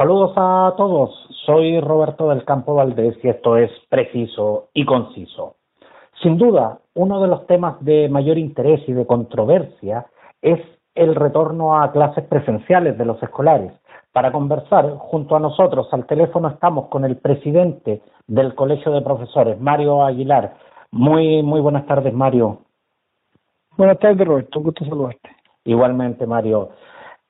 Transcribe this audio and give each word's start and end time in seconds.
Saludos 0.00 0.32
a 0.36 0.72
todos, 0.78 1.10
soy 1.44 1.78
Roberto 1.78 2.30
del 2.30 2.46
Campo 2.46 2.72
Valdés 2.72 3.22
y 3.22 3.28
esto 3.28 3.58
es 3.58 3.70
preciso 3.90 4.70
y 4.72 4.86
conciso. 4.86 5.56
Sin 6.22 6.38
duda, 6.38 6.78
uno 6.94 7.20
de 7.20 7.28
los 7.28 7.46
temas 7.46 7.76
de 7.84 8.08
mayor 8.08 8.38
interés 8.38 8.80
y 8.88 8.94
de 8.94 9.06
controversia 9.06 10.06
es 10.40 10.58
el 10.94 11.14
retorno 11.14 11.78
a 11.78 11.92
clases 11.92 12.24
presenciales 12.24 12.96
de 12.96 13.04
los 13.04 13.22
escolares. 13.22 13.74
Para 14.10 14.32
conversar 14.32 14.90
junto 14.96 15.36
a 15.36 15.40
nosotros 15.40 15.86
al 15.92 16.06
teléfono 16.06 16.48
estamos 16.48 16.88
con 16.88 17.04
el 17.04 17.18
presidente 17.18 18.00
del 18.26 18.54
Colegio 18.54 18.92
de 18.92 19.02
Profesores, 19.02 19.60
Mario 19.60 20.02
Aguilar. 20.02 20.54
Muy, 20.92 21.42
muy 21.42 21.60
buenas 21.60 21.84
tardes, 21.84 22.14
Mario. 22.14 22.60
Buenas 23.76 23.98
tardes, 23.98 24.26
Roberto. 24.26 24.60
Un 24.60 24.64
gusto 24.64 24.82
saludarte. 24.86 25.28
Igualmente, 25.64 26.26
Mario. 26.26 26.70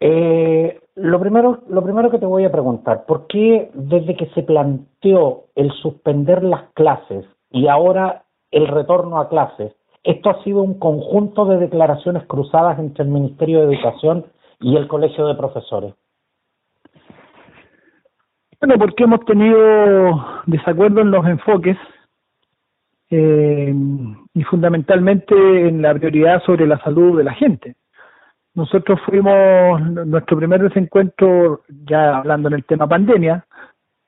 Eh, 0.01 0.81
lo 0.97 1.21
primero, 1.21 1.63
lo 1.69 1.83
primero 1.85 2.11
que 2.11 2.19
te 2.19 2.27
voy 2.27 2.45
a 2.45 2.53
preguntar, 2.53 3.05
¿por 3.07 3.27
qué 3.27 3.71
desde 3.75 4.17
que 4.17 4.27
se 4.35 4.43
planteó 4.43 5.45
el 5.55 5.71
suspender 5.73 6.43
las 6.43 6.73
clases 6.73 7.27
y 7.51 7.69
ahora 7.69 8.25
el 8.51 8.67
retorno 8.67 9.21
a 9.21 9.29
clases, 9.29 9.75
esto 10.03 10.31
ha 10.31 10.43
sido 10.43 10.63
un 10.63 10.79
conjunto 10.79 11.45
de 11.45 11.59
declaraciones 11.59 12.25
cruzadas 12.27 12.79
entre 12.79 13.05
el 13.05 13.11
Ministerio 13.11 13.61
de 13.61 13.75
Educación 13.75 14.25
y 14.61 14.77
el 14.77 14.89
Colegio 14.89 15.27
de 15.27 15.35
Profesores? 15.35 15.95
Bueno, 18.61 18.75
porque 18.79 19.05
hemos 19.05 19.25
tenido 19.25 20.23
desacuerdo 20.47 21.01
en 21.01 21.11
los 21.11 21.27
enfoques 21.27 21.77
eh, 23.11 23.75
y 24.35 24.43
fundamentalmente 24.45 25.35
en 25.69 25.83
la 25.83 25.95
prioridad 25.95 26.43
sobre 26.45 26.67
la 26.67 26.79
salud 26.81 27.19
de 27.19 27.25
la 27.25 27.35
gente. 27.35 27.77
Nosotros 28.61 29.01
fuimos, 29.07 29.81
nuestro 30.07 30.37
primer 30.37 30.61
desencuentro, 30.61 31.63
ya 31.87 32.19
hablando 32.19 32.49
en 32.49 32.55
el 32.57 32.65
tema 32.67 32.87
pandemia, 32.87 33.47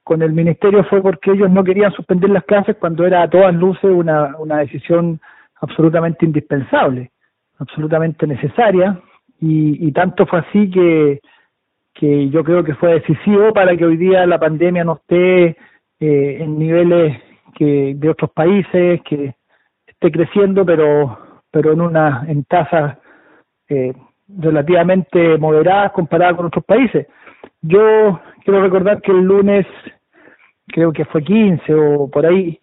con 0.04 0.20
el 0.20 0.32
ministerio 0.32 0.84
fue 0.84 1.00
porque 1.00 1.30
ellos 1.30 1.50
no 1.50 1.64
querían 1.64 1.90
suspender 1.92 2.28
las 2.28 2.44
clases 2.44 2.76
cuando 2.76 3.06
era 3.06 3.22
a 3.22 3.30
todas 3.30 3.54
luces 3.54 3.90
una, 3.90 4.36
una 4.36 4.58
decisión 4.58 5.18
absolutamente 5.62 6.26
indispensable, 6.26 7.12
absolutamente 7.60 8.26
necesaria, 8.26 9.00
y, 9.40 9.88
y 9.88 9.90
tanto 9.92 10.26
fue 10.26 10.40
así 10.40 10.70
que, 10.70 11.20
que 11.94 12.28
yo 12.28 12.44
creo 12.44 12.62
que 12.62 12.74
fue 12.74 13.00
decisivo 13.00 13.54
para 13.54 13.74
que 13.74 13.86
hoy 13.86 13.96
día 13.96 14.26
la 14.26 14.38
pandemia 14.38 14.84
no 14.84 14.96
esté 14.96 15.56
eh, 15.98 16.36
en 16.40 16.58
niveles 16.58 17.22
que 17.54 17.94
de 17.96 18.10
otros 18.10 18.30
países, 18.32 19.00
que 19.00 19.34
esté 19.86 20.12
creciendo, 20.12 20.66
pero 20.66 21.18
pero 21.50 21.72
en 21.72 21.80
una 21.80 22.26
en 22.28 22.44
tasas 22.44 22.98
eh, 23.70 23.94
relativamente 24.28 25.38
moderadas 25.38 25.92
comparadas 25.92 26.36
con 26.36 26.46
otros 26.46 26.64
países. 26.64 27.06
Yo 27.60 28.20
quiero 28.44 28.62
recordar 28.62 29.00
que 29.02 29.12
el 29.12 29.22
lunes, 29.22 29.66
creo 30.68 30.92
que 30.92 31.04
fue 31.04 31.22
15 31.22 31.74
o 31.74 32.10
por 32.10 32.26
ahí, 32.26 32.58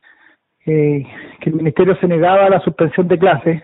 eh, 0.65 1.05
que 1.39 1.49
el 1.49 1.55
ministerio 1.55 1.95
se 1.97 2.07
negaba 2.07 2.45
a 2.45 2.49
la 2.49 2.59
suspensión 2.61 3.07
de 3.07 3.17
clases 3.17 3.63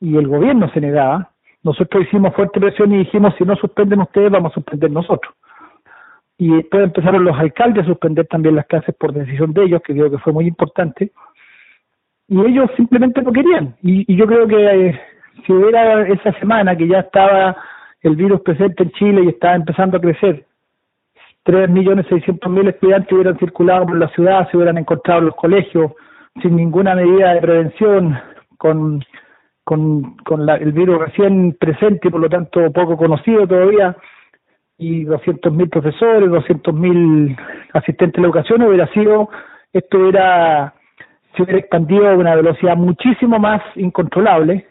y 0.00 0.16
el 0.16 0.26
gobierno 0.26 0.70
se 0.70 0.80
negaba. 0.80 1.30
Nosotros 1.62 2.04
hicimos 2.04 2.34
fuerte 2.34 2.60
presión 2.60 2.92
y 2.92 2.98
dijimos, 2.98 3.34
si 3.38 3.44
no 3.44 3.56
suspenden 3.56 4.00
ustedes, 4.00 4.30
vamos 4.30 4.52
a 4.52 4.54
suspender 4.54 4.90
nosotros. 4.90 5.34
Y 6.38 6.54
después 6.54 6.84
empezaron 6.84 7.24
los 7.24 7.38
alcaldes 7.38 7.84
a 7.84 7.88
suspender 7.88 8.26
también 8.26 8.56
las 8.56 8.66
clases 8.66 8.94
por 8.94 9.12
decisión 9.12 9.52
de 9.52 9.64
ellos, 9.64 9.82
que 9.82 9.94
creo 9.94 10.10
que 10.10 10.18
fue 10.18 10.32
muy 10.32 10.46
importante. 10.46 11.12
Y 12.28 12.40
ellos 12.40 12.70
simplemente 12.76 13.22
no 13.22 13.32
querían. 13.32 13.76
Y, 13.82 14.14
yo 14.14 14.26
creo 14.26 14.46
que 14.46 14.56
eh, 14.56 15.00
si 15.44 15.52
hubiera 15.52 16.06
esa 16.08 16.32
semana 16.38 16.76
que 16.76 16.88
ya 16.88 17.00
estaba 17.00 17.56
el 18.02 18.16
virus 18.16 18.40
presente 18.42 18.84
en 18.84 18.90
Chile 18.92 19.22
y 19.24 19.28
estaba 19.28 19.54
empezando 19.54 19.96
a 19.96 20.00
crecer, 20.00 20.44
tres 21.42 21.68
millones 21.70 22.06
seiscientos 22.08 22.50
mil 22.50 22.68
estudiantes 22.68 23.12
hubieran 23.12 23.38
circulado 23.38 23.86
por 23.86 23.98
la 23.98 24.08
ciudad, 24.08 24.48
se 24.50 24.56
hubieran 24.56 24.78
encontrado 24.78 25.20
en 25.20 25.26
los 25.26 25.36
colegios 25.36 25.92
sin 26.42 26.56
ninguna 26.56 26.94
medida 26.94 27.34
de 27.34 27.40
prevención, 27.40 28.18
con, 28.58 29.02
con, 29.64 30.16
con 30.18 30.46
la, 30.46 30.56
el 30.56 30.72
virus 30.72 30.98
recién 30.98 31.56
presente 31.58 32.08
y 32.08 32.10
por 32.10 32.20
lo 32.20 32.28
tanto 32.28 32.70
poco 32.72 32.96
conocido 32.96 33.46
todavía, 33.46 33.96
y 34.78 35.04
doscientos 35.04 35.52
mil 35.52 35.68
profesores, 35.68 36.30
doscientos 36.30 36.74
mil 36.74 37.36
asistentes 37.72 38.14
de 38.14 38.22
la 38.22 38.28
educación, 38.28 38.62
hubiera 38.62 38.86
sido, 38.88 39.30
esto 39.72 39.98
hubiera, 39.98 40.74
se 41.34 41.42
hubiera 41.42 41.60
expandido 41.60 42.08
a 42.08 42.14
una 42.14 42.34
velocidad 42.34 42.76
muchísimo 42.76 43.38
más 43.38 43.62
incontrolable, 43.76 44.66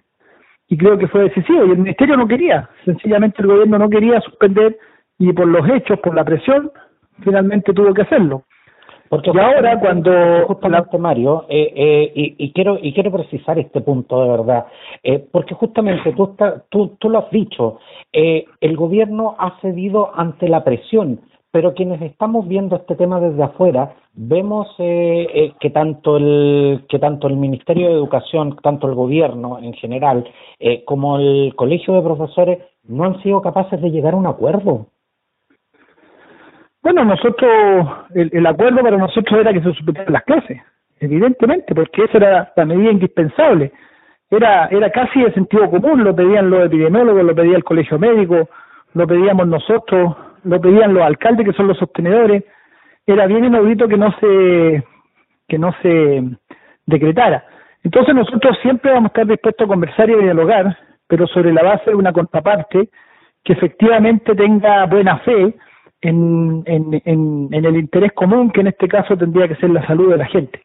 y 0.67 0.77
creo 0.77 0.97
que 0.97 1.07
fue 1.07 1.23
decisivo 1.23 1.65
y 1.65 1.71
el 1.71 1.77
ministerio 1.77 2.17
no 2.17 2.27
quería, 2.27 2.69
sencillamente 2.85 3.41
el 3.41 3.47
gobierno 3.47 3.77
no 3.77 3.89
quería 3.89 4.19
suspender 4.21 4.77
y 5.17 5.31
por 5.33 5.47
los 5.47 5.67
hechos, 5.69 5.99
por 5.99 6.15
la 6.15 6.25
presión, 6.25 6.71
finalmente 7.23 7.73
tuvo 7.73 7.93
que 7.93 8.01
hacerlo. 8.01 8.43
Porque 9.07 9.31
y 9.33 9.37
ahora 9.37 9.79
cuando 9.79 10.11
justamente 10.47 10.97
Mario 10.97 11.45
eh, 11.47 11.71
eh, 11.75 12.11
y, 12.15 12.35
y, 12.39 12.53
quiero 12.53 12.79
y 12.81 12.91
quiero 12.91 13.11
precisar 13.11 13.59
este 13.59 13.81
punto 13.81 14.19
de 14.19 14.29
verdad 14.29 14.65
eh, 15.03 15.23
porque 15.31 15.53
justamente 15.53 16.11
tú, 16.13 16.31
está, 16.31 16.63
tú 16.69 16.97
tú 16.99 17.09
lo 17.11 17.19
has 17.19 17.29
dicho 17.29 17.79
eh, 18.11 18.45
el 18.61 18.75
gobierno 18.75 19.35
ha 19.37 19.59
cedido 19.61 20.11
ante 20.15 20.49
la 20.49 20.63
presión 20.63 21.21
pero 21.55 21.73
quienes 21.73 22.01
estamos 22.01 22.49
viendo 22.49 22.75
este 22.75 22.97
tema 22.97 23.21
desde 23.21 23.41
afuera 23.41 23.93
vemos 24.13 24.67
eh, 24.77 25.25
eh, 25.33 25.53
que 25.57 25.69
tanto 25.69 26.17
el 26.17 26.83
que 26.89 26.99
tanto 26.99 27.27
el 27.27 27.37
Ministerio 27.37 27.87
de 27.87 27.93
Educación, 27.93 28.57
tanto 28.61 28.89
el 28.89 28.93
gobierno 28.93 29.59
en 29.59 29.71
general, 29.71 30.29
eh, 30.59 30.83
como 30.83 31.17
el 31.17 31.53
Colegio 31.55 31.93
de 31.93 32.01
Profesores 32.01 32.59
no 32.83 33.05
han 33.05 33.23
sido 33.23 33.41
capaces 33.41 33.81
de 33.81 33.89
llegar 33.89 34.15
a 34.15 34.17
un 34.17 34.27
acuerdo. 34.27 34.87
Bueno, 36.83 37.05
nosotros 37.05 37.49
el, 38.13 38.31
el 38.33 38.45
acuerdo 38.45 38.81
para 38.81 38.97
nosotros 38.97 39.39
era 39.39 39.53
que 39.53 39.61
se 39.61 39.71
suspendieran 39.75 40.11
las 40.11 40.23
clases, 40.23 40.61
evidentemente, 40.99 41.73
porque 41.73 42.03
esa 42.03 42.17
era 42.17 42.53
la 42.53 42.65
medida 42.65 42.91
indispensable. 42.91 43.71
Era 44.29 44.65
era 44.65 44.89
casi 44.89 45.21
de 45.21 45.31
sentido 45.31 45.69
común, 45.69 46.03
lo 46.03 46.13
pedían 46.13 46.49
los 46.49 46.65
epidemiólogos, 46.65 47.23
lo 47.23 47.33
pedía 47.33 47.55
el 47.55 47.63
Colegio 47.63 47.97
Médico, 47.97 48.49
lo 48.93 49.07
pedíamos 49.07 49.47
nosotros 49.47 50.17
lo 50.45 50.61
pedían 50.61 50.93
los 50.93 51.03
alcaldes 51.03 51.45
que 51.45 51.53
son 51.53 51.67
los 51.67 51.77
sostenedores, 51.77 52.43
era 53.05 53.27
bien 53.27 53.45
inaudito 53.45 53.87
que 53.87 53.97
no 53.97 54.11
se 54.19 54.83
que 55.47 55.59
no 55.59 55.73
se 55.81 56.23
decretara. 56.85 57.45
Entonces 57.83 58.15
nosotros 58.15 58.57
siempre 58.61 58.91
vamos 58.91 59.09
a 59.09 59.13
estar 59.13 59.27
dispuestos 59.27 59.65
a 59.65 59.67
conversar 59.67 60.09
y 60.09 60.13
a 60.13 60.17
dialogar, 60.17 60.77
pero 61.07 61.27
sobre 61.27 61.53
la 61.53 61.63
base 61.63 61.91
de 61.91 61.95
una 61.95 62.13
contraparte 62.13 62.89
que 63.43 63.53
efectivamente 63.53 64.33
tenga 64.33 64.85
buena 64.87 65.19
fe 65.19 65.53
en, 66.01 66.63
en, 66.65 67.01
en, 67.05 67.49
en 67.51 67.65
el 67.65 67.77
interés 67.77 68.11
común, 68.13 68.51
que 68.51 68.61
en 68.61 68.67
este 68.67 68.87
caso 68.87 69.15
tendría 69.15 69.47
que 69.47 69.55
ser 69.55 69.69
la 69.69 69.85
salud 69.85 70.11
de 70.11 70.17
la 70.17 70.25
gente. 70.25 70.61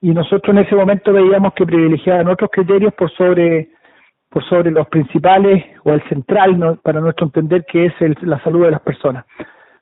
Y 0.00 0.10
nosotros 0.10 0.56
en 0.56 0.64
ese 0.64 0.74
momento 0.74 1.12
veíamos 1.12 1.54
que 1.54 1.66
privilegiaban 1.66 2.28
otros 2.28 2.50
criterios 2.50 2.92
por 2.94 3.10
sobre 3.12 3.68
por 4.30 4.44
sobre 4.48 4.70
los 4.70 4.86
principales 4.88 5.64
o 5.84 5.92
el 5.92 6.02
central 6.08 6.58
¿no? 6.58 6.76
para 6.76 7.00
nuestro 7.00 7.26
entender 7.26 7.64
que 7.64 7.86
es 7.86 7.92
el, 8.00 8.16
la 8.22 8.42
salud 8.42 8.64
de 8.64 8.72
las 8.72 8.80
personas. 8.80 9.24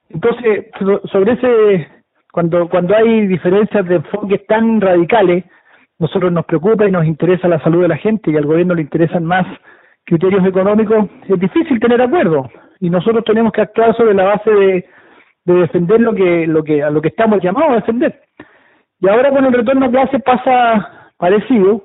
Entonces, 0.08 0.66
sobre 1.10 1.32
ese, 1.32 1.88
cuando, 2.32 2.68
cuando 2.68 2.96
hay 2.96 3.26
diferencias 3.26 3.84
de 3.86 3.96
enfoques 3.96 4.46
tan 4.46 4.80
radicales, 4.80 5.44
nosotros 5.98 6.30
nos 6.30 6.44
preocupa 6.44 6.86
y 6.86 6.92
nos 6.92 7.06
interesa 7.06 7.48
la 7.48 7.60
salud 7.60 7.82
de 7.82 7.88
la 7.88 7.96
gente 7.96 8.30
y 8.30 8.36
al 8.36 8.46
gobierno 8.46 8.74
le 8.74 8.82
interesan 8.82 9.24
más 9.24 9.46
criterios 10.04 10.46
económicos, 10.46 11.08
es 11.28 11.40
difícil 11.40 11.80
tener 11.80 12.00
acuerdo 12.00 12.48
y 12.78 12.90
nosotros 12.90 13.24
tenemos 13.24 13.52
que 13.52 13.62
actuar 13.62 13.96
sobre 13.96 14.14
la 14.14 14.24
base 14.24 14.50
de, 14.50 14.86
de 15.44 15.54
defender 15.54 16.00
lo 16.00 16.14
que, 16.14 16.46
lo 16.46 16.62
que, 16.62 16.82
a 16.82 16.90
lo 16.90 17.00
que 17.00 17.08
estamos 17.08 17.40
llamados 17.42 17.72
a 17.72 17.76
defender. 17.76 18.22
Y 19.00 19.08
ahora 19.08 19.30
con 19.30 19.44
el 19.44 19.52
retorno 19.52 19.86
a 19.86 19.90
clase 19.90 20.18
pasa 20.20 21.10
parecido, 21.16 21.82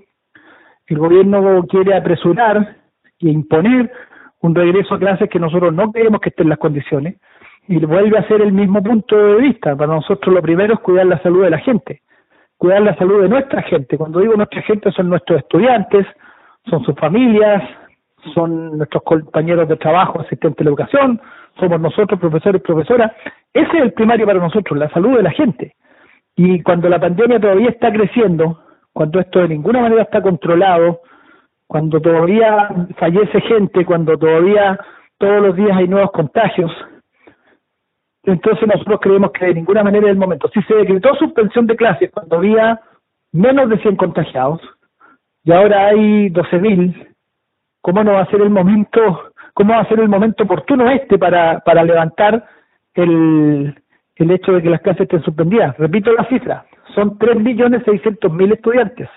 el 0.93 0.99
gobierno 0.99 1.65
quiere 1.67 1.95
apresurar 1.95 2.75
e 3.19 3.29
imponer 3.29 3.91
un 4.41 4.55
regreso 4.55 4.95
a 4.95 4.99
clases 4.99 5.29
que 5.29 5.39
nosotros 5.39 5.73
no 5.73 5.91
creemos 5.91 6.19
que 6.19 6.29
estén 6.29 6.49
las 6.49 6.57
condiciones 6.57 7.15
y 7.67 7.77
vuelve 7.85 8.17
a 8.17 8.27
ser 8.27 8.41
el 8.41 8.51
mismo 8.51 8.81
punto 8.81 9.15
de 9.15 9.35
vista. 9.35 9.75
Para 9.75 9.93
nosotros 9.93 10.33
lo 10.33 10.41
primero 10.41 10.73
es 10.73 10.79
cuidar 10.79 11.05
la 11.05 11.21
salud 11.21 11.43
de 11.43 11.51
la 11.51 11.59
gente, 11.59 12.01
cuidar 12.57 12.81
la 12.81 12.95
salud 12.95 13.21
de 13.21 13.29
nuestra 13.29 13.61
gente. 13.61 13.97
Cuando 13.97 14.19
digo 14.19 14.35
nuestra 14.35 14.61
gente 14.63 14.91
son 14.91 15.09
nuestros 15.09 15.39
estudiantes, 15.39 16.05
son 16.69 16.83
sus 16.83 16.95
familias, 16.95 17.63
son 18.33 18.77
nuestros 18.77 19.03
compañeros 19.03 19.67
de 19.69 19.77
trabajo, 19.77 20.21
asistentes 20.21 20.57
de 20.57 20.65
la 20.65 20.69
educación, 20.71 21.21
somos 21.59 21.79
nosotros 21.79 22.19
profesores 22.19 22.61
y 22.61 22.65
profesoras. 22.65 23.11
Ese 23.53 23.77
es 23.77 23.83
el 23.83 23.93
primario 23.93 24.25
para 24.25 24.39
nosotros, 24.39 24.77
la 24.77 24.89
salud 24.89 25.17
de 25.17 25.23
la 25.23 25.31
gente. 25.31 25.75
Y 26.35 26.61
cuando 26.63 26.89
la 26.89 26.99
pandemia 26.99 27.39
todavía 27.39 27.69
está 27.69 27.91
creciendo, 27.91 28.60
cuando 29.01 29.19
esto 29.19 29.39
de 29.39 29.47
ninguna 29.47 29.81
manera 29.81 30.03
está 30.03 30.21
controlado, 30.21 31.01
cuando 31.65 31.99
todavía 31.99 32.69
fallece 32.97 33.41
gente, 33.41 33.83
cuando 33.83 34.15
todavía 34.15 34.79
todos 35.17 35.41
los 35.41 35.55
días 35.55 35.75
hay 35.75 35.87
nuevos 35.87 36.11
contagios. 36.11 36.71
Entonces 38.21 38.67
nosotros 38.67 38.99
creemos 39.01 39.31
que 39.31 39.47
de 39.47 39.55
ninguna 39.55 39.83
manera 39.83 40.05
es 40.05 40.11
el 40.11 40.19
momento. 40.19 40.51
Si 40.53 40.61
se 40.61 40.75
decretó 40.75 41.15
suspensión 41.15 41.65
de 41.65 41.75
clases 41.75 42.11
cuando 42.11 42.35
había 42.35 42.79
menos 43.31 43.69
de 43.69 43.79
100 43.79 43.95
contagiados 43.95 44.61
y 45.43 45.51
ahora 45.51 45.87
hay 45.87 46.29
12.000, 46.29 47.07
¿cómo 47.81 48.03
no 48.03 48.13
va 48.13 48.21
a 48.21 48.29
ser 48.29 48.41
el 48.41 48.51
momento, 48.51 49.31
cómo 49.55 49.73
va 49.73 49.79
a 49.79 49.89
ser 49.89 49.99
el 49.99 50.09
momento 50.09 50.43
oportuno 50.43 50.91
este 50.91 51.17
para, 51.17 51.59
para 51.61 51.83
levantar 51.83 52.45
el, 52.93 53.75
el 54.17 54.31
hecho 54.31 54.51
de 54.51 54.61
que 54.61 54.69
las 54.69 54.81
clases 54.81 55.01
estén 55.01 55.23
suspendidas. 55.23 55.75
Repito 55.79 56.13
la 56.13 56.25
cifra, 56.25 56.65
son 56.95 57.17
3.600.000 57.17 58.53
estudiantes 58.53 59.09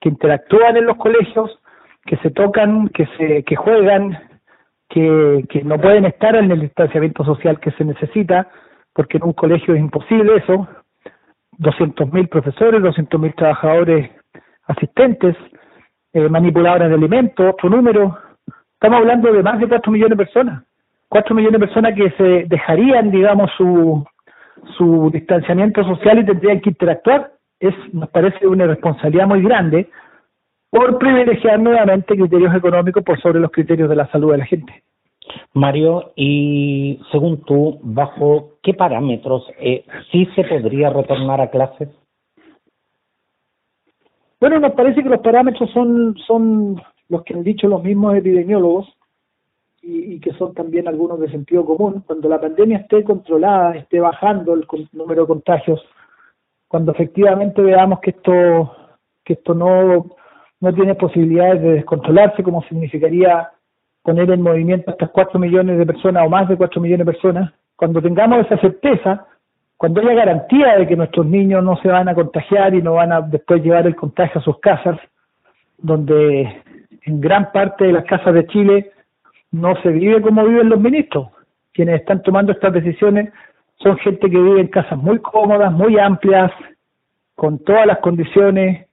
que 0.00 0.08
interactúan 0.08 0.76
en 0.76 0.86
los 0.86 0.96
colegios, 0.96 1.58
que 2.04 2.16
se 2.18 2.30
tocan, 2.30 2.88
que 2.88 3.06
se 3.16 3.42
que 3.44 3.56
juegan, 3.56 4.18
que, 4.88 5.44
que 5.48 5.62
no 5.62 5.78
pueden 5.78 6.04
estar 6.04 6.36
en 6.36 6.50
el 6.50 6.60
distanciamiento 6.60 7.24
social 7.24 7.60
que 7.60 7.72
se 7.72 7.84
necesita, 7.84 8.48
porque 8.94 9.18
en 9.18 9.24
un 9.24 9.32
colegio 9.32 9.74
es 9.74 9.80
imposible 9.80 10.36
eso. 10.36 10.66
200.000 11.58 12.28
profesores, 12.28 12.80
200.000 12.80 13.34
trabajadores 13.34 14.10
asistentes, 14.66 15.36
eh, 16.12 16.28
manipuladores 16.28 16.88
de 16.88 16.94
alimentos, 16.94 17.54
otro 17.54 17.68
número. 17.68 18.16
Estamos 18.74 18.98
hablando 19.00 19.32
de 19.32 19.42
más 19.42 19.58
de 19.58 19.68
4 19.68 19.90
millones 19.90 20.16
de 20.16 20.24
personas. 20.24 20.62
4 21.08 21.34
millones 21.34 21.60
de 21.60 21.66
personas 21.66 21.94
que 21.94 22.10
se 22.12 22.44
dejarían, 22.48 23.10
digamos, 23.10 23.50
su, 23.56 24.04
su 24.78 25.10
distanciamiento 25.12 25.84
social 25.84 26.20
y 26.20 26.26
tendrían 26.26 26.60
que 26.60 26.70
interactuar. 26.70 27.32
Es, 27.60 27.74
nos 27.92 28.08
parece 28.10 28.46
una 28.46 28.66
responsabilidad 28.66 29.26
muy 29.26 29.42
grande 29.42 29.90
por 30.70 30.98
privilegiar 30.98 31.58
nuevamente 31.58 32.14
criterios 32.14 32.54
económicos 32.54 33.02
por 33.02 33.20
sobre 33.20 33.40
los 33.40 33.50
criterios 33.50 33.88
de 33.88 33.96
la 33.96 34.10
salud 34.12 34.32
de 34.32 34.38
la 34.38 34.46
gente. 34.46 34.84
Mario, 35.52 36.12
y 36.16 37.00
según 37.10 37.42
tú, 37.42 37.80
¿bajo 37.82 38.58
qué 38.62 38.74
parámetros 38.74 39.46
eh, 39.58 39.84
sí 40.10 40.26
se 40.34 40.44
podría 40.44 40.90
retornar 40.90 41.40
a 41.40 41.50
clases? 41.50 41.88
Bueno, 44.40 44.60
nos 44.60 44.72
parece 44.72 45.02
que 45.02 45.08
los 45.08 45.20
parámetros 45.20 45.70
son, 45.72 46.16
son 46.26 46.80
los 47.08 47.24
que 47.24 47.34
han 47.34 47.42
dicho 47.42 47.66
los 47.66 47.82
mismos 47.82 48.14
epidemiólogos 48.14 48.97
y, 49.88 50.20
que 50.20 50.32
son 50.34 50.52
también 50.52 50.86
algunos 50.86 51.18
de 51.18 51.30
sentido 51.30 51.64
común. 51.64 52.02
Cuando 52.06 52.28
la 52.28 52.40
pandemia 52.40 52.78
esté 52.78 53.02
controlada, 53.02 53.76
esté 53.76 54.00
bajando 54.00 54.54
el 54.54 54.66
número 54.92 55.22
de 55.22 55.28
contagios, 55.28 55.80
cuando 56.68 56.92
efectivamente 56.92 57.62
veamos 57.62 58.00
que 58.00 58.10
esto, 58.10 58.72
que 59.24 59.32
esto 59.34 59.54
no, 59.54 60.06
no 60.60 60.74
tiene 60.74 60.94
posibilidades 60.94 61.62
de 61.62 61.72
descontrolarse, 61.72 62.42
como 62.42 62.62
significaría 62.64 63.48
poner 64.02 64.30
en 64.30 64.42
movimiento 64.42 64.90
hasta 64.90 65.08
4 65.08 65.38
millones 65.40 65.78
de 65.78 65.86
personas 65.86 66.26
o 66.26 66.28
más 66.28 66.48
de 66.48 66.56
4 66.56 66.80
millones 66.80 67.06
de 67.06 67.12
personas, 67.12 67.52
cuando 67.74 68.02
tengamos 68.02 68.44
esa 68.44 68.58
certeza, 68.58 69.26
cuando 69.76 70.00
haya 70.00 70.14
garantía 70.14 70.76
de 70.76 70.86
que 70.86 70.96
nuestros 70.96 71.24
niños 71.24 71.64
no 71.64 71.76
se 71.76 71.88
van 71.88 72.08
a 72.08 72.14
contagiar 72.14 72.74
y 72.74 72.82
no 72.82 72.94
van 72.94 73.12
a 73.12 73.20
después 73.22 73.62
llevar 73.62 73.86
el 73.86 73.96
contagio 73.96 74.40
a 74.40 74.44
sus 74.44 74.58
casas, 74.58 74.98
donde 75.78 76.62
en 77.02 77.20
gran 77.20 77.52
parte 77.52 77.84
de 77.84 77.92
las 77.92 78.04
casas 78.04 78.34
de 78.34 78.46
Chile 78.48 78.92
no 79.50 79.74
se 79.82 79.90
vive 79.90 80.20
como 80.20 80.44
viven 80.44 80.68
los 80.68 80.80
ministros. 80.80 81.28
Quienes 81.72 82.00
están 82.00 82.22
tomando 82.22 82.52
estas 82.52 82.72
decisiones 82.72 83.32
son 83.76 83.96
gente 83.98 84.28
que 84.28 84.38
vive 84.38 84.60
en 84.60 84.68
casas 84.68 84.98
muy 84.98 85.18
cómodas, 85.20 85.72
muy 85.72 85.98
amplias, 85.98 86.50
con 87.34 87.58
todas 87.60 87.86
las 87.86 87.98
condiciones 87.98 88.86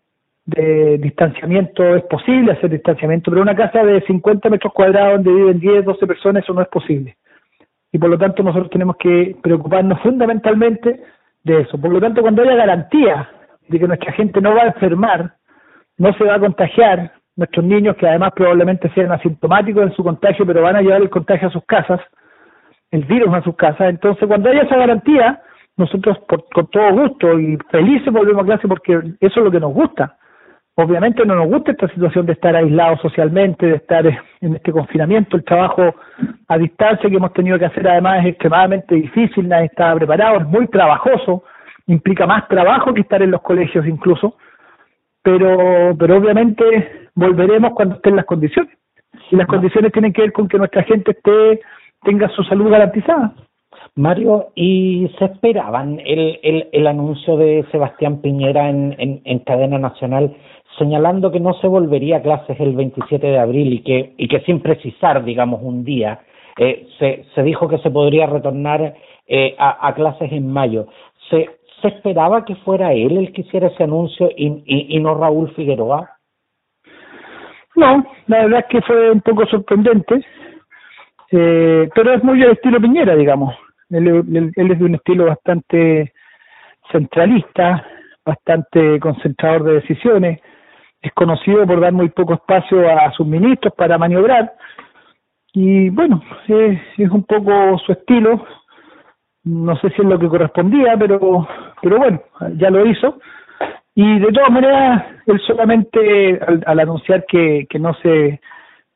de 0.45 0.97
distanciamiento. 0.99 1.95
Es 1.95 2.03
posible 2.03 2.53
hacer 2.53 2.69
distanciamiento, 2.69 3.31
pero 3.31 3.41
una 3.41 3.55
casa 3.55 3.83
de 3.83 4.01
50 4.01 4.49
metros 4.49 4.73
cuadrados 4.73 5.23
donde 5.23 5.31
viven 5.31 5.59
10, 5.59 5.85
12 5.85 6.07
personas, 6.07 6.43
eso 6.43 6.53
no 6.53 6.61
es 6.61 6.67
posible 6.67 7.17
y 7.95 7.97
por 7.97 8.09
lo 8.09 8.17
tanto 8.17 8.43
nosotros 8.43 8.69
tenemos 8.71 8.97
que 8.97 9.37
preocuparnos 9.41 10.01
fundamentalmente 10.01 10.99
de 11.45 11.61
eso. 11.61 11.77
Por 11.79 11.93
lo 11.93 12.01
tanto, 12.01 12.21
cuando 12.21 12.41
haya 12.41 12.53
garantía 12.53 13.29
de 13.69 13.79
que 13.79 13.87
nuestra 13.87 14.11
gente 14.11 14.41
no 14.41 14.53
va 14.53 14.63
a 14.63 14.67
enfermar, 14.67 15.35
no 15.97 16.11
se 16.17 16.25
va 16.25 16.35
a 16.35 16.39
contagiar, 16.41 17.13
nuestros 17.35 17.65
niños 17.65 17.95
que 17.97 18.07
además 18.07 18.31
probablemente 18.35 18.89
sean 18.93 19.11
asintomáticos 19.11 19.83
en 19.83 19.93
su 19.93 20.03
contagio, 20.03 20.45
pero 20.45 20.61
van 20.61 20.77
a 20.77 20.81
llevar 20.81 21.01
el 21.01 21.09
contagio 21.09 21.47
a 21.47 21.51
sus 21.51 21.65
casas, 21.65 21.99
el 22.91 23.03
virus 23.05 23.33
a 23.33 23.41
sus 23.41 23.55
casas, 23.55 23.89
entonces 23.89 24.27
cuando 24.27 24.49
haya 24.49 24.61
esa 24.61 24.77
garantía, 24.77 25.41
nosotros 25.77 26.17
con 26.27 26.67
todo 26.67 26.91
gusto 26.93 27.37
y 27.37 27.57
felices 27.69 28.11
volvemos 28.11 28.43
a 28.43 28.45
clase 28.45 28.67
porque 28.67 28.93
eso 28.93 29.39
es 29.39 29.43
lo 29.43 29.51
que 29.51 29.59
nos 29.59 29.73
gusta. 29.73 30.17
Obviamente 30.77 31.25
no 31.25 31.35
nos 31.35 31.47
gusta 31.47 31.71
esta 31.71 31.87
situación 31.87 32.25
de 32.25 32.33
estar 32.33 32.53
aislados 32.53 32.99
socialmente, 33.01 33.65
de 33.65 33.75
estar 33.75 34.05
en 34.05 34.55
este 34.55 34.73
confinamiento. 34.73 35.37
El 35.37 35.45
trabajo 35.45 35.95
a 36.49 36.57
distancia 36.57 37.09
que 37.09 37.15
hemos 37.15 37.31
tenido 37.31 37.57
que 37.57 37.65
hacer 37.65 37.87
además 37.87 38.19
es 38.19 38.31
extremadamente 38.31 38.95
difícil, 38.95 39.47
nadie 39.47 39.67
estaba 39.67 39.95
preparado, 39.95 40.39
es 40.39 40.47
muy 40.47 40.67
trabajoso, 40.67 41.43
implica 41.87 42.27
más 42.27 42.47
trabajo 42.49 42.93
que 42.93 43.01
estar 43.01 43.21
en 43.21 43.31
los 43.31 43.41
colegios 43.41 43.85
incluso, 43.87 44.35
pero, 45.23 45.95
pero 45.97 46.17
obviamente 46.17 47.04
volveremos 47.15 47.73
cuando 47.73 47.95
estén 47.95 48.15
las 48.15 48.25
condiciones. 48.25 48.77
Y 49.31 49.35
las 49.35 49.47
condiciones 49.47 49.91
tienen 49.91 50.13
que 50.13 50.21
ver 50.21 50.33
con 50.33 50.47
que 50.47 50.57
nuestra 50.57 50.83
gente 50.83 51.11
esté 51.11 51.61
tenga 52.03 52.29
su 52.29 52.43
salud 52.43 52.69
garantizada. 52.69 53.33
Mario, 53.95 54.49
¿y 54.55 55.09
se 55.17 55.25
esperaban 55.25 55.99
el, 56.05 56.39
el, 56.43 56.69
el 56.71 56.87
anuncio 56.87 57.37
de 57.37 57.65
Sebastián 57.71 58.21
Piñera 58.21 58.69
en, 58.69 58.95
en, 58.99 59.21
en 59.23 59.39
cadena 59.39 59.79
nacional 59.79 60.35
señalando 60.77 61.31
que 61.31 61.39
no 61.39 61.53
se 61.55 61.67
volvería 61.67 62.17
a 62.17 62.21
clases 62.21 62.59
el 62.59 62.75
27 62.75 63.25
de 63.25 63.39
abril 63.39 63.73
y 63.73 63.79
que, 63.81 64.13
y 64.17 64.27
que 64.27 64.41
sin 64.41 64.59
precisar, 64.59 65.23
digamos, 65.23 65.61
un 65.63 65.83
día, 65.83 66.19
eh, 66.57 66.87
se, 66.99 67.25
se 67.33 67.43
dijo 67.43 67.67
que 67.67 67.77
se 67.79 67.89
podría 67.89 68.27
retornar 68.27 68.95
eh, 69.27 69.55
a, 69.57 69.87
a, 69.87 69.93
clases 69.93 70.31
en 70.31 70.51
mayo. 70.51 70.87
¿Se, 71.29 71.49
¿Se 71.81 71.87
esperaba 71.87 72.45
que 72.45 72.55
fuera 72.55 72.93
él 72.93 73.17
el 73.17 73.33
que 73.33 73.41
hiciera 73.41 73.67
ese 73.67 73.83
anuncio 73.83 74.29
y, 74.35 74.47
y, 74.65 74.95
y 74.95 74.99
no 74.99 75.15
Raúl 75.15 75.51
Figueroa? 75.55 76.14
No, 77.75 78.05
la 78.27 78.43
verdad 78.43 78.59
es 78.61 78.65
que 78.67 78.81
fue 78.81 79.11
un 79.11 79.21
poco 79.21 79.45
sorprendente, 79.47 80.25
eh, 81.31 81.89
pero 81.93 82.13
es 82.13 82.23
muy 82.23 82.41
el 82.41 82.51
estilo 82.51 82.79
Piñera, 82.79 83.15
digamos. 83.15 83.55
Él, 83.89 84.07
él, 84.07 84.51
él 84.55 84.71
es 84.71 84.79
de 84.79 84.85
un 84.85 84.95
estilo 84.95 85.25
bastante 85.25 86.13
centralista, 86.91 87.85
bastante 88.25 88.99
concentrador 88.99 89.63
de 89.63 89.73
decisiones, 89.75 90.41
es 91.01 91.13
conocido 91.13 91.67
por 91.67 91.79
dar 91.79 91.93
muy 91.93 92.09
poco 92.09 92.33
espacio 92.33 92.89
a 92.89 93.11
sus 93.11 93.27
ministros 93.27 93.73
para 93.75 93.97
maniobrar 93.97 94.53
y 95.55 95.89
bueno, 95.89 96.21
es, 96.49 96.81
es 96.97 97.09
un 97.09 97.23
poco 97.23 97.77
su 97.85 97.93
estilo, 97.93 98.45
no 99.45 99.77
sé 99.77 99.89
si 99.91 100.01
es 100.01 100.07
lo 100.07 100.19
que 100.19 100.27
correspondía, 100.27 100.97
pero, 100.99 101.47
pero 101.81 101.97
bueno, 101.97 102.21
ya 102.57 102.69
lo 102.69 102.85
hizo. 102.85 103.19
Y 103.95 104.19
de 104.19 104.33
todas 104.33 104.51
maneras, 104.51 105.05
él 105.27 105.41
solamente 105.45 106.39
al, 106.45 106.63
al 106.65 106.79
anunciar 106.79 107.25
que, 107.25 107.65
que 107.69 107.79
no 107.79 107.93
se 107.95 108.39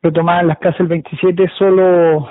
retomaban 0.02 0.48
las 0.48 0.58
clases 0.60 0.82
el 0.82 0.88
27, 0.88 1.50
solo 1.58 2.30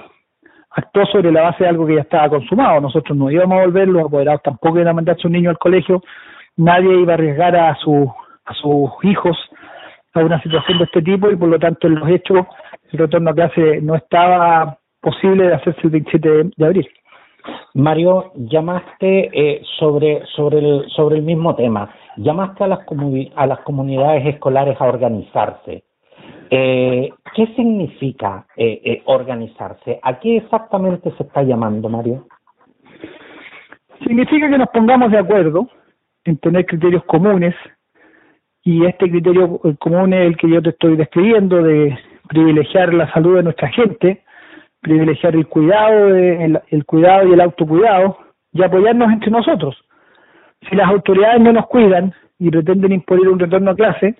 actuó 0.71 1.07
sobre 1.07 1.33
la 1.33 1.43
base 1.43 1.65
de 1.65 1.71
algo 1.71 1.87
que 1.87 1.97
ya 1.97 2.03
estaba 2.03 2.29
consumado. 2.29 2.81
Nosotros 2.81 3.17
no 3.17 3.31
íbamos 3.31 3.59
a 3.59 3.65
volver, 3.65 3.89
los 3.89 4.07
apoderados 4.07 4.43
tampoco 4.43 4.77
iban 4.77 4.89
a 4.89 4.93
mandar 4.95 5.17
a 5.17 5.19
sus 5.19 5.31
niños 5.31 5.51
al 5.51 5.59
colegio, 5.59 6.03
nadie 6.57 7.01
iba 7.01 7.13
a 7.13 7.15
arriesgar 7.15 7.57
a, 7.57 7.75
su, 7.77 8.11
a 8.45 8.55
sus 8.55 8.91
hijos 9.03 9.37
a 10.15 10.21
una 10.21 10.41
situación 10.43 10.79
de 10.79 10.85
este 10.85 11.03
tipo 11.03 11.31
y 11.31 11.37
por 11.37 11.49
lo 11.49 11.59
tanto 11.59 11.87
en 11.87 11.97
los 11.97 12.09
hechos 12.09 12.47
el 12.91 12.99
retorno 12.99 13.31
a 13.31 13.35
clase 13.35 13.81
no 13.83 13.95
estaba 13.95 14.79
posible 15.01 15.49
de 15.49 15.55
hacerse 15.55 15.81
el 15.85 15.91
27 15.91 16.29
de, 16.57 16.67
abril. 16.67 16.89
Mario, 17.75 18.33
llamaste 18.35 19.31
eh, 19.33 19.63
sobre 19.79 20.25
sobre 20.35 20.59
el 20.59 20.89
sobre 20.89 21.17
el 21.17 21.23
mismo 21.23 21.55
tema. 21.55 21.91
Llamaste 22.19 22.65
a 22.65 22.67
las 22.67 22.81
a 23.37 23.47
las 23.47 23.61
comunidades 23.61 24.27
escolares 24.27 24.81
a 24.81 24.87
organizarse. 24.87 25.85
Eh, 26.51 27.11
¿Qué 27.35 27.47
significa 27.55 28.45
eh, 28.57 28.81
eh, 28.85 29.03
organizarse? 29.05 30.01
¿A 30.03 30.19
qué 30.19 30.39
exactamente 30.39 31.13
se 31.17 31.23
está 31.23 31.45
llamando, 31.45 31.89
Mario? 31.89 32.27
Significa 34.05 34.51
que 34.51 34.59
nos 34.59 34.69
pongamos 34.71 35.13
de 35.13 35.19
acuerdo 35.19 35.69
en 36.25 36.39
tener 36.39 36.67
criterios 36.67 37.05
comunes 37.05 37.55
y 38.65 38.85
este 38.85 39.09
criterio 39.09 39.61
común 39.79 40.13
es 40.13 40.27
el 40.27 40.37
que 40.37 40.51
yo 40.51 40.61
te 40.61 40.71
estoy 40.71 40.97
describiendo 40.97 41.63
de 41.63 41.97
privilegiar 42.29 42.93
la 42.95 43.13
salud 43.13 43.37
de 43.37 43.45
nuestra 43.45 43.69
gente, 43.69 44.25
privilegiar 44.81 45.37
el 45.37 45.47
cuidado, 45.47 46.17
el, 46.17 46.61
el 46.69 46.85
cuidado 46.85 47.29
y 47.29 47.33
el 47.33 47.41
autocuidado 47.41 48.19
y 48.53 48.63
apoyarnos 48.63 49.13
entre 49.13 49.31
nosotros. 49.31 49.77
Si 50.69 50.75
las 50.75 50.89
autoridades 50.89 51.41
no 51.41 51.53
nos 51.53 51.67
cuidan 51.67 52.13
y 52.39 52.51
pretenden 52.51 52.93
imponer 52.93 53.29
un 53.29 53.39
retorno 53.39 53.71
a 53.71 53.77
clase, 53.77 54.17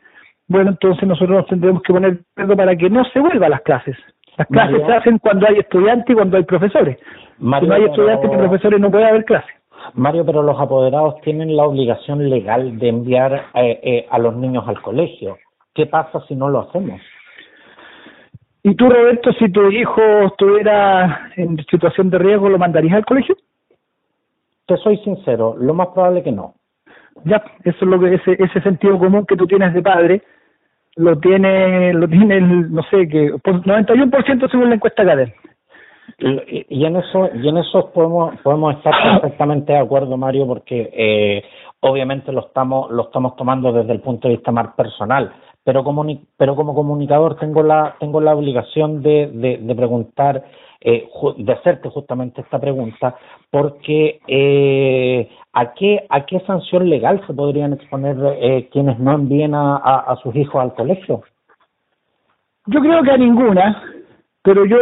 bueno, 0.47 0.71
entonces 0.71 1.07
nosotros 1.07 1.39
nos 1.39 1.47
tendremos 1.47 1.83
que 1.83 1.93
poner 1.93 2.21
de 2.37 2.57
para 2.57 2.77
que 2.77 2.89
no 2.89 3.05
se 3.07 3.21
vuelva 3.21 3.47
a 3.47 3.51
las 3.51 3.63
clases. 3.63 3.97
Las 4.37 4.47
clases 4.49 4.83
se 4.87 4.93
hacen 4.93 5.19
cuando 5.19 5.47
hay 5.49 5.59
estudiantes 5.59 6.11
y 6.11 6.15
cuando 6.15 6.37
hay 6.37 6.45
profesores. 6.45 6.99
Mario, 7.39 7.67
si 7.67 7.69
no 7.69 7.75
hay 7.75 7.85
estudiantes 7.85 8.31
ni 8.31 8.37
profesores 8.37 8.81
no 8.81 8.91
puede 8.91 9.05
haber 9.05 9.25
clases. 9.25 9.51
Mario, 9.95 10.25
pero 10.25 10.43
los 10.43 10.59
apoderados 10.61 11.21
tienen 11.23 11.57
la 11.57 11.65
obligación 11.65 12.29
legal 12.29 12.79
de 12.79 12.89
enviar 12.89 13.47
eh, 13.55 13.81
eh, 13.83 14.07
a 14.11 14.19
los 14.19 14.37
niños 14.37 14.67
al 14.67 14.81
colegio. 14.81 15.39
¿Qué 15.75 15.87
pasa 15.87 16.21
si 16.29 16.35
no 16.35 16.49
lo 16.49 16.61
hacemos? 16.61 17.01
¿Y 18.63 18.75
tú, 18.75 18.89
Roberto, 18.89 19.33
si 19.33 19.51
tu 19.51 19.71
hijo 19.71 20.01
estuviera 20.27 21.31
en 21.37 21.57
situación 21.71 22.11
de 22.11 22.19
riesgo, 22.19 22.49
lo 22.49 22.59
mandarías 22.59 22.95
al 22.95 23.05
colegio? 23.05 23.37
Te 24.69 24.77
soy 24.77 24.99
sincero, 24.99 25.57
lo 25.59 25.75
más 25.75 25.89
probable 25.89 26.23
que 26.23 26.31
no. 26.31 26.55
Ya, 27.25 27.43
eso 27.65 27.79
es 27.81 27.83
lo 27.83 27.99
que 27.99 28.15
ese, 28.15 28.37
ese 28.39 28.61
sentido 28.61 28.99
común 28.99 29.25
que 29.27 29.37
tú 29.37 29.47
tienes 29.47 29.75
de 29.75 29.83
padre 29.83 30.23
lo 30.97 31.19
tiene, 31.19 31.95
lo 31.95 32.07
tiene, 32.07 32.41
no 32.41 32.83
sé, 32.85 33.09
que 33.09 33.33
por 33.43 33.63
91% 33.65 34.51
según 34.51 34.69
la 34.69 34.75
encuesta 34.75 35.05
Cadel. 35.05 35.33
Y 36.19 36.85
en 36.85 36.97
eso, 36.97 37.29
y 37.35 37.49
en 37.49 37.59
eso 37.59 37.91
podemos, 37.93 38.35
podemos 38.43 38.77
estar 38.77 38.93
perfectamente 39.21 39.73
de 39.73 39.79
acuerdo, 39.79 40.17
Mario, 40.17 40.47
porque 40.47 40.91
eh, 40.93 41.45
obviamente 41.81 42.33
lo 42.33 42.47
estamos, 42.47 42.91
lo 42.91 43.05
estamos 43.05 43.37
tomando 43.37 43.73
desde 43.73 43.93
el 43.93 44.01
punto 44.01 44.29
de 44.29 44.35
vista 44.35 44.51
más 44.51 44.75
personal. 44.75 45.33
Pero 45.65 45.85
como, 45.85 46.05
pero 46.37 46.57
como 46.57 46.75
comunicador 46.75 47.37
tengo 47.37 47.63
la, 47.63 47.97
tengo 48.01 48.21
la 48.21 48.35
obligación 48.35 49.03
de, 49.03 49.27
de, 49.27 49.59
de 49.59 49.75
preguntar, 49.75 50.45
eh, 50.81 51.09
de 51.37 51.53
hacerte 51.53 51.91
justamente 51.91 52.41
esta 52.41 52.59
pregunta, 52.59 53.17
porque 53.51 54.21
eh, 54.27 55.29
¿a, 55.53 55.75
qué, 55.75 56.07
¿a 56.09 56.25
qué 56.25 56.41
sanción 56.41 56.89
legal 56.89 57.21
se 57.27 57.35
podrían 57.35 57.75
exponer 57.75 58.17
eh, 58.41 58.69
quienes 58.73 58.99
no 58.99 59.13
envíen 59.13 59.55
a, 59.55 59.77
a 59.77 60.17
sus 60.23 60.35
hijos 60.37 60.63
al 60.63 60.75
colegio? 60.75 61.23
Yo 62.67 62.81
creo 62.81 63.03
que 63.03 63.11
a 63.11 63.17
ninguna, 63.17 63.83
pero 64.43 64.65
yo 64.65 64.79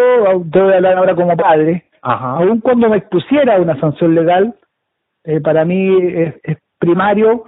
te 0.51 0.61
voy 0.61 0.73
a 0.73 0.77
hablar 0.77 0.99
ahora 0.99 1.15
como 1.15 1.37
padre. 1.37 1.85
Ajá. 2.03 2.37
Aun 2.39 2.61
cuando 2.61 2.89
me 2.89 2.99
expusiera 2.99 3.61
una 3.61 3.79
sanción 3.81 4.15
legal, 4.15 4.55
eh, 5.25 5.41
para 5.41 5.65
mí 5.65 5.97
es, 6.15 6.35
primario 6.79 7.45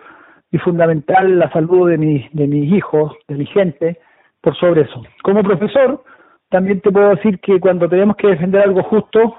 y 0.50 0.58
fundamental 0.58 1.38
la 1.38 1.50
salud 1.50 1.90
de, 1.90 1.98
mi, 1.98 2.26
de 2.32 2.46
mis 2.46 2.72
hijos, 2.72 3.12
de 3.28 3.34
mi 3.36 3.46
gente, 3.46 3.98
por 4.40 4.56
sobre 4.56 4.82
eso. 4.82 5.02
Como 5.22 5.42
profesor, 5.42 6.02
también 6.48 6.80
te 6.80 6.90
puedo 6.90 7.10
decir 7.10 7.38
que 7.40 7.60
cuando 7.60 7.88
tenemos 7.88 8.16
que 8.16 8.28
defender 8.28 8.62
algo 8.62 8.82
justo, 8.84 9.36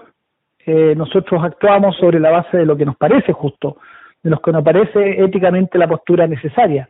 eh, 0.66 0.94
nosotros 0.96 1.44
actuamos 1.44 1.96
sobre 1.98 2.20
la 2.20 2.30
base 2.30 2.58
de 2.58 2.66
lo 2.66 2.78
que 2.78 2.86
nos 2.86 2.96
parece 2.96 3.34
justo, 3.34 3.78
de 4.22 4.30
lo 4.30 4.40
que 4.40 4.52
nos 4.52 4.64
parece 4.64 5.24
éticamente 5.24 5.78
la 5.78 5.88
postura 5.88 6.28
necesaria, 6.28 6.88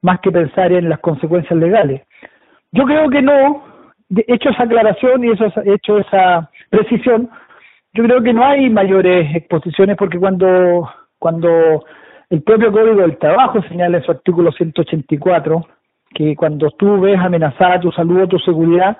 más 0.00 0.20
que 0.20 0.32
pensar 0.32 0.72
en 0.72 0.88
las 0.88 1.00
consecuencias 1.00 1.58
legales. 1.58 2.02
Yo 2.72 2.84
creo 2.84 3.10
que 3.10 3.20
no, 3.20 3.62
hecho 4.10 4.50
esa 4.50 4.64
aclaración 4.64 5.24
y 5.24 5.30
eso, 5.30 5.52
hecho 5.64 5.98
esa 5.98 6.50
precisión, 6.70 7.30
yo 7.92 8.04
creo 8.04 8.22
que 8.22 8.32
no 8.32 8.44
hay 8.44 8.70
mayores 8.70 9.34
exposiciones 9.34 9.96
porque 9.96 10.18
cuando, 10.18 10.88
cuando 11.18 11.84
el 12.30 12.42
propio 12.42 12.72
Código 12.72 13.00
del 13.00 13.18
Trabajo 13.18 13.62
señala 13.62 13.98
en 13.98 14.04
su 14.04 14.10
artículo 14.10 14.52
184 14.52 15.66
que 16.14 16.36
cuando 16.36 16.70
tú 16.72 17.00
ves 17.00 17.18
amenazada 17.18 17.80
tu 17.80 17.92
salud 17.92 18.22
o 18.22 18.28
tu 18.28 18.38
seguridad, 18.38 18.96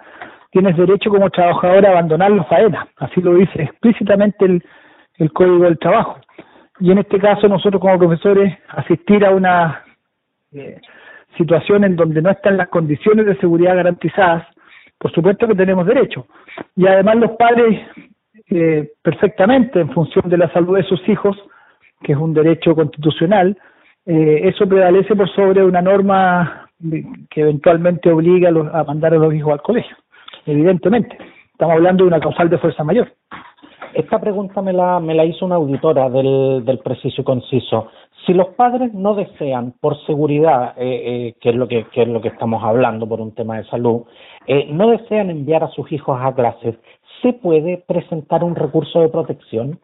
tienes 0.51 0.77
derecho 0.77 1.11
como 1.11 1.31
trabajador 1.31 1.87
a 1.87 1.91
abandonar 1.91 2.31
la 2.31 2.45
faena. 2.45 2.89
Así 2.97 3.21
lo 3.21 3.35
dice 3.35 3.63
explícitamente 3.63 4.45
el, 4.45 4.63
el 5.17 5.33
Código 5.33 5.65
del 5.65 5.79
Trabajo. 5.79 6.19
Y 6.81 6.91
en 6.93 6.99
este 6.99 7.19
caso 7.19 7.49
nosotros 7.49 7.81
como 7.81 7.99
profesores 7.99 8.57
asistir 8.69 9.25
a 9.25 9.31
una 9.31 9.83
eh, 10.53 10.81
situación 11.37 11.85
en 11.85 11.97
donde 11.97 12.23
no 12.23 12.31
están 12.31 12.57
las 12.57 12.69
condiciones 12.69 13.27
de 13.27 13.37
seguridad 13.37 13.77
garantizadas, 13.77 14.47
por 14.99 15.13
supuesto 15.13 15.47
que 15.47 15.55
tenemos 15.55 15.87
derecho. 15.87 16.27
Y 16.77 16.87
además 16.87 17.17
los 17.17 17.31
padres, 17.33 17.81
eh, 18.51 18.91
perfectamente 19.03 19.81
en 19.81 19.91
función 19.91 20.29
de 20.29 20.39
la 20.39 20.53
salud 20.53 20.77
de 20.77 20.83
sus 20.85 21.09
hijos, 21.09 21.37
que 22.03 22.13
es 22.13 22.19
un 22.19 22.35
derecho 22.35 22.75
constitucional, 22.75 23.57
eh, 24.07 24.41
eso 24.45 24.67
prevalece 24.67 25.15
por 25.15 25.29
sobre 25.35 25.65
una 25.65 25.83
norma 25.83 26.69
que 27.31 27.41
eventualmente 27.41 28.11
obliga 28.11 28.49
a, 28.49 28.53
los, 28.53 28.73
a 28.73 28.85
mandar 28.85 29.13
a 29.13 29.19
los 29.19 29.35
hijos 29.35 29.53
al 29.53 29.63
colegio, 29.63 29.97
evidentemente. 30.47 31.19
Estamos 31.53 31.75
hablando 31.75 32.05
de 32.05 32.09
una 32.09 32.21
causal 32.21 32.49
de 32.49 32.59
fuerza 32.59 32.85
mayor. 32.85 33.13
Esta 33.95 34.21
pregunta 34.21 34.63
me 34.63 34.73
la, 34.73 35.01
me 35.01 35.15
la 35.15 35.25
hizo 35.25 35.45
una 35.45 35.57
auditora 35.57 36.09
del, 36.09 36.65
del 36.65 36.79
preciso 36.79 37.23
y 37.23 37.25
conciso. 37.25 37.91
Si 38.27 38.35
los 38.35 38.49
padres 38.49 38.93
no 38.93 39.15
desean, 39.15 39.73
por 39.81 39.97
seguridad, 40.05 40.75
eh, 40.77 41.03
eh, 41.05 41.35
que, 41.41 41.51
es 41.51 41.55
lo 41.55 41.67
que, 41.69 41.87
es 41.93 42.09
lo 42.09 42.21
que 42.21 42.29
estamos 42.29 42.63
hablando 42.63 43.09
por 43.09 43.21
un 43.21 43.35
tema 43.35 43.57
de 43.57 43.65
salud, 43.65 44.03
eh, 44.47 44.67
no 44.71 44.91
desean 44.91 45.31
enviar 45.31 45.65
a 45.65 45.69
sus 45.69 45.91
hijos 45.93 46.19
a 46.21 46.35
clases, 46.35 46.77
¿se 47.23 47.33
puede 47.33 47.85
presentar 47.87 48.45
un 48.45 48.55
recurso 48.55 49.01
de 49.01 49.09
protección? 49.09 49.79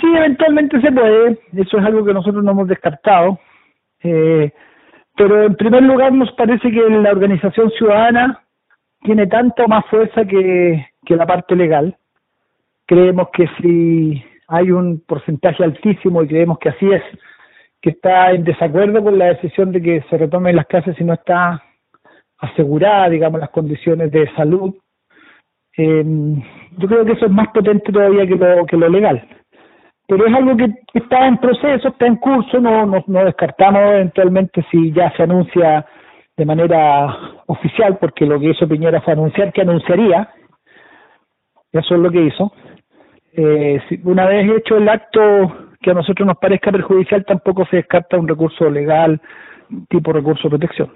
Sí, 0.00 0.06
eventualmente 0.14 0.80
se 0.80 0.92
puede. 0.92 1.38
Eso 1.56 1.78
es 1.78 1.84
algo 1.84 2.04
que 2.04 2.12
nosotros 2.12 2.44
no 2.44 2.50
hemos 2.50 2.68
descartado. 2.68 3.38
Eh, 4.02 4.52
pero 5.16 5.44
en 5.44 5.54
primer 5.56 5.82
lugar 5.82 6.12
nos 6.12 6.30
parece 6.32 6.70
que 6.70 6.90
la 6.90 7.10
organización 7.10 7.70
ciudadana 7.70 8.42
tiene 9.02 9.26
tanto 9.26 9.66
más 9.68 9.86
fuerza 9.86 10.24
que, 10.26 10.86
que 11.04 11.16
la 11.16 11.26
parte 11.26 11.56
legal. 11.56 11.96
Creemos 12.84 13.28
que 13.32 13.48
si 13.58 14.22
hay 14.48 14.70
un 14.70 15.02
porcentaje 15.06 15.64
altísimo 15.64 16.22
y 16.22 16.28
creemos 16.28 16.58
que 16.58 16.68
así 16.68 16.90
es, 16.90 17.02
que 17.80 17.90
está 17.90 18.32
en 18.32 18.44
desacuerdo 18.44 19.02
con 19.02 19.18
la 19.18 19.26
decisión 19.26 19.72
de 19.72 19.82
que 19.82 20.02
se 20.08 20.18
retomen 20.18 20.56
las 20.56 20.66
clases 20.66 20.96
si 20.96 21.04
no 21.04 21.14
está 21.14 21.62
asegurada, 22.38 23.08
digamos, 23.08 23.40
las 23.40 23.50
condiciones 23.50 24.10
de 24.10 24.30
salud. 24.34 24.74
Eh, 25.76 26.04
yo 26.78 26.88
creo 26.88 27.04
que 27.04 27.12
eso 27.12 27.26
es 27.26 27.32
más 27.32 27.48
potente 27.48 27.92
todavía 27.92 28.26
que 28.26 28.36
lo, 28.36 28.66
que 28.66 28.76
lo 28.76 28.88
legal. 28.88 29.26
Pero 30.08 30.26
es 30.26 30.34
algo 30.34 30.56
que 30.56 30.72
está 30.94 31.26
en 31.26 31.38
proceso, 31.38 31.88
está 31.88 32.06
en 32.06 32.16
curso, 32.16 32.60
no, 32.60 32.86
no, 32.86 33.02
no 33.06 33.24
descartamos 33.24 33.80
eventualmente 33.80 34.64
si 34.70 34.92
ya 34.92 35.10
se 35.16 35.24
anuncia 35.24 35.84
de 36.36 36.44
manera 36.44 37.16
oficial, 37.46 37.98
porque 37.98 38.26
lo 38.26 38.38
que 38.38 38.50
hizo 38.50 38.68
Piñera 38.68 39.00
fue 39.00 39.14
anunciar 39.14 39.52
que 39.52 39.62
anunciaría, 39.62 40.28
eso 41.72 41.94
es 41.94 42.00
lo 42.00 42.10
que 42.10 42.22
hizo, 42.22 42.52
eh, 43.36 43.80
una 44.04 44.26
vez 44.26 44.50
hecho 44.58 44.76
el 44.76 44.88
acto 44.88 45.20
que 45.80 45.90
a 45.90 45.94
nosotros 45.94 46.26
nos 46.26 46.38
parezca 46.38 46.72
perjudicial, 46.72 47.24
tampoco 47.24 47.64
se 47.66 47.76
descarta 47.76 48.18
un 48.18 48.28
recurso 48.28 48.68
legal 48.70 49.20
tipo 49.88 50.12
recurso 50.12 50.44
de 50.44 50.58
protección. 50.58 50.90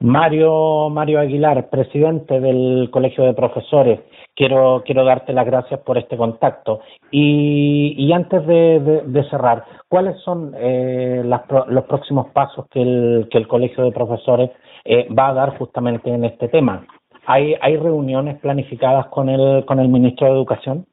Mario 0.00 0.88
Mario 0.88 1.20
Aguilar, 1.20 1.68
presidente 1.68 2.40
del 2.40 2.88
Colegio 2.90 3.24
de 3.24 3.34
Profesores, 3.34 4.00
quiero 4.34 4.82
quiero 4.86 5.04
darte 5.04 5.34
las 5.34 5.44
gracias 5.44 5.80
por 5.80 5.98
este 5.98 6.16
contacto 6.16 6.80
y, 7.10 7.94
y 7.98 8.12
antes 8.12 8.46
de, 8.46 9.02
de, 9.04 9.24
cerrar, 9.28 9.64
¿cuáles 9.88 10.18
son 10.22 10.54
eh, 10.56 11.22
las, 11.26 11.42
los 11.66 11.84
próximos 11.84 12.28
pasos 12.30 12.66
que 12.70 12.80
el 12.80 13.28
que 13.30 13.36
el 13.36 13.46
Colegio 13.46 13.84
de 13.84 13.92
Profesores 13.92 14.50
eh, 14.86 15.06
va 15.12 15.28
a 15.28 15.34
dar 15.34 15.58
justamente 15.58 16.08
en 16.08 16.24
este 16.24 16.48
tema? 16.48 16.86
¿Hay 17.26 17.54
hay 17.60 17.76
reuniones 17.76 18.38
planificadas 18.40 19.06
con 19.08 19.28
el 19.28 19.66
con 19.66 19.80
el 19.80 19.88
ministro 19.88 20.28
de 20.28 20.32
Educación? 20.32 20.86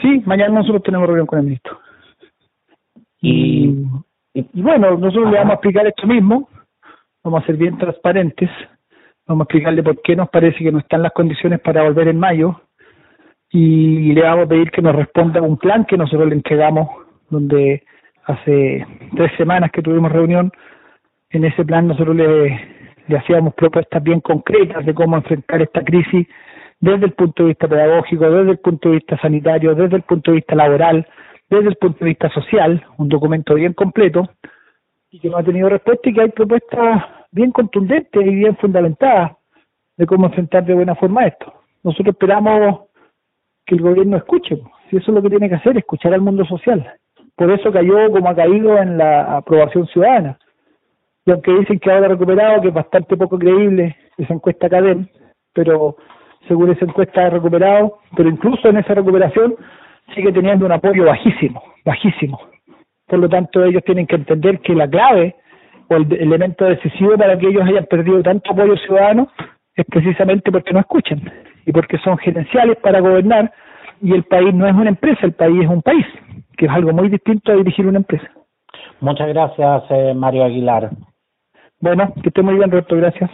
Sí, 0.00 0.22
mañana 0.26 0.54
nosotros 0.54 0.82
tenemos 0.82 1.06
reunión 1.06 1.26
con 1.26 1.38
el 1.38 1.44
ministro. 1.46 1.78
Y, 3.20 3.86
y, 4.34 4.62
bueno, 4.62 4.96
nosotros 4.96 5.30
le 5.30 5.38
vamos 5.38 5.52
a 5.52 5.54
explicar 5.54 5.86
esto 5.86 6.06
mismo, 6.06 6.48
vamos 7.24 7.42
a 7.42 7.46
ser 7.46 7.56
bien 7.56 7.78
transparentes, 7.78 8.50
vamos 9.26 9.42
a 9.42 9.44
explicarle 9.44 9.82
por 9.82 10.00
qué 10.02 10.14
nos 10.14 10.28
parece 10.28 10.58
que 10.58 10.72
no 10.72 10.78
están 10.78 11.02
las 11.02 11.12
condiciones 11.12 11.60
para 11.60 11.82
volver 11.82 12.08
en 12.08 12.18
mayo. 12.18 12.60
Y 13.50 14.12
le 14.12 14.22
vamos 14.22 14.46
a 14.46 14.48
pedir 14.48 14.70
que 14.70 14.82
nos 14.82 14.94
responda 14.94 15.40
un 15.40 15.56
plan 15.56 15.84
que 15.84 15.96
nosotros 15.96 16.28
le 16.28 16.34
entregamos, 16.34 16.88
donde 17.30 17.84
hace 18.24 18.86
tres 19.16 19.32
semanas 19.36 19.70
que 19.70 19.82
tuvimos 19.82 20.12
reunión, 20.12 20.52
en 21.30 21.44
ese 21.44 21.64
plan 21.64 21.86
nosotros 21.86 22.16
le, 22.16 22.60
le 23.06 23.16
hacíamos 23.16 23.54
propuestas 23.54 24.02
bien 24.02 24.20
concretas 24.20 24.84
de 24.84 24.94
cómo 24.94 25.16
enfrentar 25.16 25.62
esta 25.62 25.82
crisis 25.82 26.26
desde 26.80 27.06
el 27.06 27.12
punto 27.12 27.42
de 27.42 27.48
vista 27.50 27.68
pedagógico, 27.68 28.30
desde 28.30 28.50
el 28.52 28.58
punto 28.58 28.88
de 28.88 28.96
vista 28.96 29.18
sanitario, 29.18 29.74
desde 29.74 29.96
el 29.96 30.02
punto 30.02 30.30
de 30.30 30.36
vista 30.36 30.54
laboral, 30.54 31.06
desde 31.48 31.68
el 31.68 31.76
punto 31.76 31.98
de 32.00 32.06
vista 32.06 32.30
social, 32.30 32.84
un 32.98 33.08
documento 33.08 33.54
bien 33.54 33.72
completo 33.72 34.28
y 35.10 35.20
que 35.20 35.30
no 35.30 35.38
ha 35.38 35.42
tenido 35.42 35.68
respuesta 35.68 36.08
y 36.08 36.14
que 36.14 36.20
hay 36.22 36.28
propuestas 36.30 37.04
bien 37.30 37.52
contundentes 37.52 38.26
y 38.26 38.34
bien 38.34 38.56
fundamentadas 38.56 39.32
de 39.96 40.06
cómo 40.06 40.26
enfrentar 40.26 40.64
de 40.64 40.74
buena 40.74 40.94
forma 40.94 41.26
esto. 41.26 41.52
Nosotros 41.82 42.14
esperamos 42.14 42.80
que 43.64 43.76
el 43.76 43.82
gobierno 43.82 44.16
escuche, 44.16 44.60
si 44.90 44.96
eso 44.96 45.10
es 45.10 45.14
lo 45.14 45.22
que 45.22 45.30
tiene 45.30 45.48
que 45.48 45.54
hacer, 45.54 45.76
escuchar 45.76 46.14
al 46.14 46.20
mundo 46.20 46.44
social. 46.44 46.94
Por 47.34 47.50
eso 47.50 47.72
cayó 47.72 48.10
como 48.10 48.28
ha 48.28 48.34
caído 48.34 48.78
en 48.78 48.98
la 48.98 49.36
aprobación 49.36 49.86
ciudadana. 49.88 50.38
Y 51.24 51.32
aunque 51.32 51.52
dicen 51.52 51.78
que 51.78 51.90
ahora 51.90 52.06
ha 52.06 52.10
recuperado, 52.10 52.62
que 52.62 52.68
es 52.68 52.74
bastante 52.74 53.16
poco 53.16 53.38
creíble 53.38 53.96
esa 54.16 54.34
encuesta 54.34 54.68
CADEM, 54.68 55.08
pero 55.52 55.96
según 56.48 56.70
esa 56.70 56.84
encuesta 56.84 57.26
ha 57.26 57.30
recuperado, 57.30 57.98
pero 58.16 58.28
incluso 58.28 58.68
en 58.68 58.78
esa 58.78 58.94
recuperación 58.94 59.54
sigue 60.14 60.32
teniendo 60.32 60.66
un 60.66 60.72
apoyo 60.72 61.04
bajísimo, 61.04 61.62
bajísimo. 61.84 62.40
Por 63.06 63.18
lo 63.18 63.28
tanto, 63.28 63.64
ellos 63.64 63.82
tienen 63.84 64.06
que 64.06 64.16
entender 64.16 64.60
que 64.60 64.74
la 64.74 64.88
clave 64.88 65.36
o 65.88 65.96
el 65.96 66.12
elemento 66.12 66.64
decisivo 66.64 67.16
para 67.16 67.38
que 67.38 67.48
ellos 67.48 67.62
hayan 67.64 67.86
perdido 67.86 68.22
tanto 68.22 68.52
apoyo 68.52 68.76
ciudadano 68.76 69.28
es 69.74 69.84
precisamente 69.86 70.50
porque 70.50 70.72
no 70.72 70.80
escuchan 70.80 71.20
y 71.64 71.72
porque 71.72 71.98
son 71.98 72.18
gerenciales 72.18 72.78
para 72.78 73.00
gobernar 73.00 73.52
y 74.00 74.12
el 74.12 74.24
país 74.24 74.52
no 74.54 74.66
es 74.66 74.74
una 74.74 74.90
empresa, 74.90 75.20
el 75.22 75.32
país 75.32 75.62
es 75.62 75.68
un 75.68 75.82
país, 75.82 76.06
que 76.56 76.66
es 76.66 76.72
algo 76.72 76.92
muy 76.92 77.08
distinto 77.08 77.52
a 77.52 77.56
dirigir 77.56 77.86
una 77.86 77.98
empresa. 77.98 78.28
Muchas 79.00 79.28
gracias, 79.28 79.84
eh, 79.90 80.14
Mario 80.14 80.44
Aguilar. 80.44 80.90
Bueno, 81.80 82.12
que 82.22 82.28
esté 82.28 82.42
muy 82.42 82.54
bien, 82.54 82.70
Roberto, 82.70 82.96
gracias. 82.96 83.30